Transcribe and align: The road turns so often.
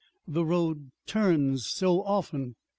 The 0.27 0.43
road 0.43 0.89
turns 1.05 1.67
so 1.67 2.01
often. 2.01 2.55